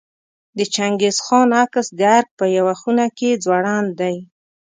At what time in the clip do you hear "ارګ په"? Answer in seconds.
2.17-2.45